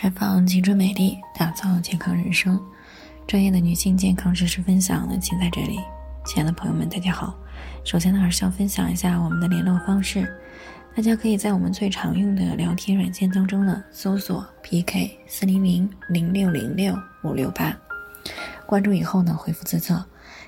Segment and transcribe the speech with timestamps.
[0.00, 2.56] 绽放青春美丽，打造健康人生。
[3.26, 5.80] 专业的女性健康知识分享呢，请在这里。
[6.24, 7.36] 亲爱的朋友们，大家好。
[7.82, 10.32] 首先呢，还是要分享一下我们的联络方式。
[10.94, 17.76] 大家可以在我们最常用的聊天软件当中呢，搜索 PK 四零零零六零六五六八，
[18.66, 20.00] 关注以后呢，回复自测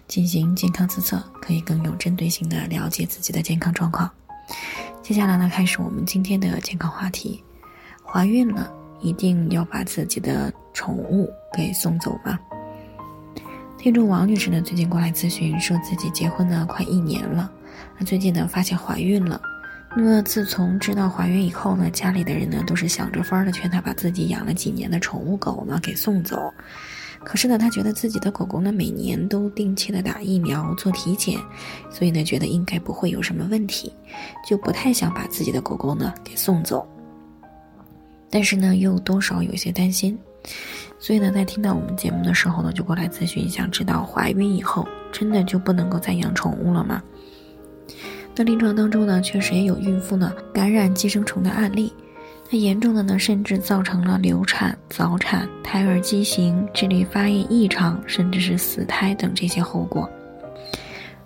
[0.06, 4.08] 进行健康自测，可以更有针对性的了解自己的健康状况。
[5.02, 7.42] 接下来呢，开始我们今天的健康话题。
[8.12, 12.38] 怀孕了，一定要把自己的宠物给送走吗？
[13.78, 17.50] 听众王女士呢，最近过来咨询，说自己结婚呢快一年了，
[17.98, 19.40] 那最近呢发现怀孕了。
[19.96, 26.52] 那么自从知道怀孕以后呢，家里的人呢都是想着法儿的劝她把自己养了几年的宠物狗呢给送走。
[27.24, 31.38] 可是呢，她觉得自己的狗狗呢每年都定期的打疫苗做体检，
[31.90, 33.92] 所以呢觉得应该不会有什么问题，
[34.46, 36.86] 就不太想把自己的狗狗呢给送走。
[38.30, 40.18] 但是呢又多少有些担心。
[40.98, 47.02] 所以呢，在听到我们节目的时候呢，就过来咨询，想知道怀孕以后真的就不能够再养宠物了吗？
[48.36, 51.92] 那临床当中呢，确实也有孕妇呢感染寄生虫的案例，
[52.50, 60.08] 那严重的呢，甚至造成了流产、早产、胎儿畸形、智力发育异常，甚至是死胎等这些后果。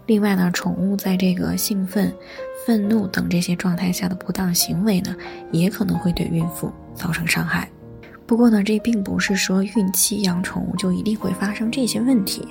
[0.06, 2.12] 另外呢，宠物在这个兴奋、
[2.64, 5.14] 愤怒等这些状态下的不当行为呢，
[5.52, 7.68] 也可能会对孕妇造成伤害。
[8.26, 12.48] 不过呢，这并不是说孕期养宠物就一定会发生这些问题。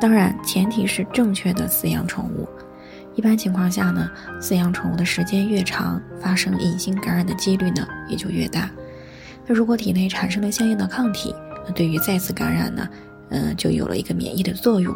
[0.00, 2.48] 当然，前提是正确的饲养宠物。
[3.14, 8.70] 一般情况下呢，饲养宠物的时间越长，发生隐性感染的几率呢也就越大。
[9.46, 12.88] 那如果体内产生了相应的抗体，那对于再次感染呢，
[13.30, 14.94] 嗯，就有了一个免疫的作用。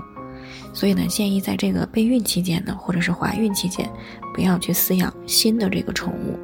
[0.72, 3.88] 所以呢，建议在这个备孕期间呢，或者是怀孕期间，
[4.34, 6.38] 不要去饲养新的这个宠物。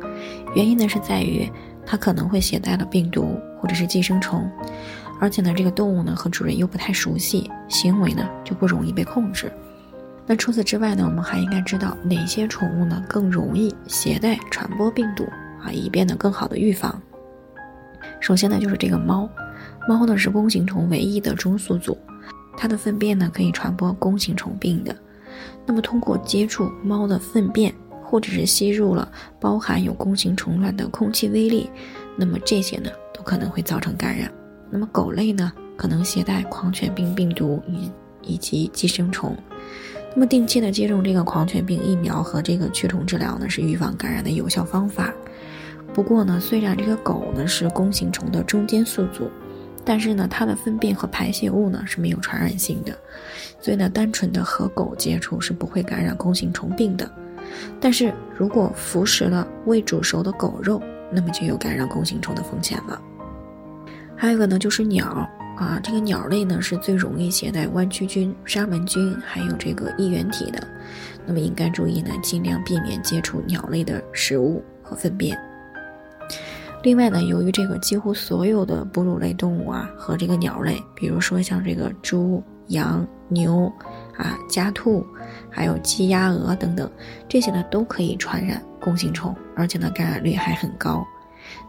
[0.54, 1.50] 原因呢是在于。
[1.90, 4.46] 它可能会携带了病毒或者是寄生虫，
[5.18, 9.50] 而且呢，这个动物呢和主人又不太熟悉，行为呢就不容易被控制。
[10.26, 15.24] 那除此之外呢，我们还应该知道哪些宠物呢更容易携带传播病毒
[15.62, 17.00] 啊，以便呢更好的预防。
[18.20, 19.26] 首先呢就是这个猫，
[19.88, 21.97] 猫呢是弓形虫唯一的中宿主，
[22.58, 24.94] 它的粪便呢可以传播弓形虫病的。
[25.64, 27.72] 那么通过接触猫的粪便。
[28.10, 29.06] 或者是吸入了
[29.38, 31.68] 包含有弓形虫卵的空气微粒，
[32.16, 34.32] 那么这些呢都可能会造成感染。
[34.70, 37.92] 那么狗类呢可能携带狂犬病病毒以
[38.22, 39.36] 以及寄生虫。
[40.14, 45.12] 那么定期的接种这个狂犬病疫苗和这个驱虫治疗呢是预防感染的有效方法。
[45.92, 49.30] 不过呢，虽然这个狗呢是弓形虫的中间宿主，
[49.88, 52.94] 但是呢它的粪便和排泄物呢是没有传染性的，
[53.59, 57.10] 所以呢单纯的和狗接触是不会感染弓形虫病的。
[57.81, 60.78] 但是如果服食了未煮熟的狗肉，
[61.10, 63.00] 那么就有感染弓形虫的风险了。
[64.15, 65.06] 还有一个呢，就是鸟
[65.56, 70.62] 啊，这个鸟类呢是最容易携带弯曲菌、沙门菌，还有这个衣原体的。
[71.25, 75.38] 那么应该注意呢，尽量避免接触鸟类的食物和粪便。
[76.83, 83.72] 另外呢，由于这个几乎所有的哺乳类动物啊和这个鸟类，比如说像这个猪、羊、牛。
[84.19, 85.06] 啊，家兔，
[85.49, 86.91] 还有鸡、鸭、鹅等等，
[87.28, 91.06] 这些呢都可以传染弓形虫，而且呢感染率还很高。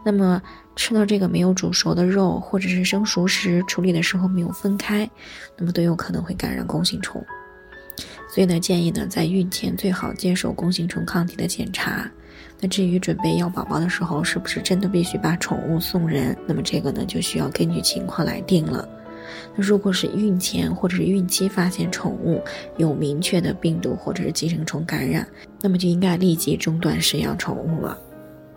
[0.04, 0.42] 那么
[0.74, 5.08] 吃了这个没有煮熟的肉，或者是生熟食处理的时候没有分开，
[5.56, 7.24] 那么都有可能会感染弓形虫。
[8.32, 12.10] 所以呢，建议呢在孕前最好接受弓形虫抗体的检查。
[12.60, 16.36] 那至于准备要宝宝的时候，是不是真的必须把宠物送人？
[16.46, 18.88] 那么这个呢就需要根据情况来定了。
[19.56, 22.42] 那如果是孕前或者是孕期发现宠物
[22.76, 25.26] 有明确的病毒或者是寄生虫感染，
[25.60, 27.98] 那么就应该立即中断饲养宠物了。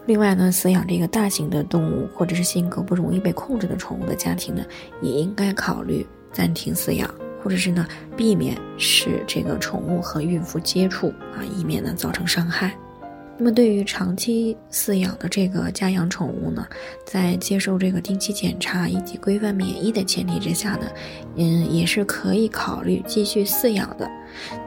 [0.06, 4.64] 另外呢，饲养这个大型的动物或者是性格不容易被控制的宠物的家庭呢，
[5.02, 7.10] 也应该考虑暂停饲养，
[7.44, 12.74] 或者是呢避免使这个宠物和孕妇接触啊，以免呢造成伤害。
[13.36, 16.66] 那么，对于长期饲养的这个家养宠物呢，
[17.04, 20.88] 在接受这个定期检查以及规范免疫的前提之下呢，
[21.36, 24.10] 嗯，也是可以考虑继续饲养的。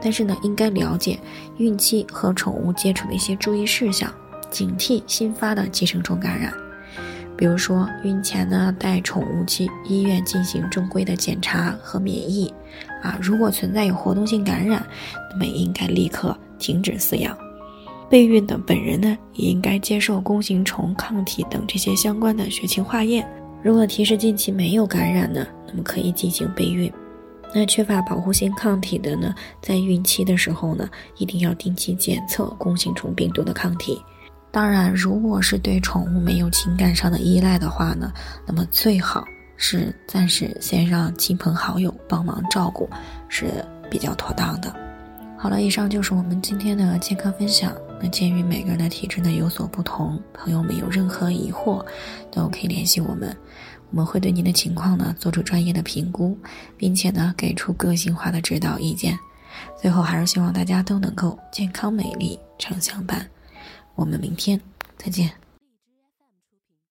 [0.01, 1.17] 但是呢，应该了解
[1.57, 4.13] 孕期和宠物接触的一些注意事项，
[4.51, 6.53] 警惕新发的寄生虫感染。
[7.37, 12.51] 比如说，孕前呢带宠物去医院进行正规的检查和免疫，
[13.03, 14.83] 啊，如果存在有活动性感染，
[15.31, 17.37] 那么应该立刻停止饲养。
[18.09, 23.27] 备孕的本人呢，也应该接受弓形虫抗体等这些相关的血清化验。
[23.61, 26.91] 如果提示近期没有感染呢，那么可以进行备孕。
[27.53, 34.01] 那缺乏保护性抗体的呢，在孕期的时候呢，一定要定期检测弓形虫病毒的抗体。
[34.51, 38.11] 当然，如果是对宠物没有情感上的依赖的话呢，
[38.45, 39.23] 那么最好
[39.55, 42.89] 是暂时先让亲朋好友帮忙照顾，
[43.29, 44.73] 是比较妥当的。
[45.37, 47.71] 好了，以上就是我们今天的健康分享。
[47.99, 51.85] 那鉴于每个人的体质呢有所不同，朋友们有任何疑惑，
[52.31, 53.35] 都可以联系我们，
[53.89, 56.37] 我们会对您的情况呢做出专业的评估，
[56.77, 59.17] 并且呢给出个性化的指导意见。
[59.81, 63.27] 最后，还是希望大家都能够健康美丽常相伴。
[63.97, 64.61] 我们明天
[64.95, 65.46] 再见。